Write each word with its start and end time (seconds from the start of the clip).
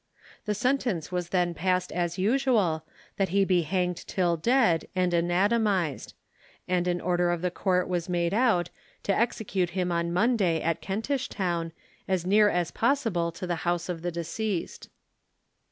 The 0.45 0.55
sentence 0.55 1.11
was 1.11 1.29
then 1.29 1.53
passed 1.53 1.91
as 1.91 2.17
usual, 2.17 2.83
that 3.17 3.29
he 3.29 3.45
be 3.45 3.61
hanged 3.61 3.97
till 4.07 4.35
dead, 4.35 4.87
and 4.95 5.11
anatomized; 5.13 6.15
and 6.67 6.87
an 6.87 6.99
order 6.99 7.29
of 7.29 7.45
Court 7.53 7.87
was 7.87 8.09
made 8.09 8.33
out, 8.33 8.71
to 9.03 9.13
execute 9.15 9.69
him 9.77 9.91
on 9.91 10.11
Monday, 10.11 10.59
at 10.59 10.81
Kentish 10.81 11.29
Town, 11.29 11.71
as 12.07 12.25
near 12.25 12.49
as 12.49 12.71
possible 12.71 13.31
to 13.31 13.45
the 13.45 13.57
house 13.61 13.89
of 13.89 14.01
the 14.01 14.11
deceased. 14.11 14.89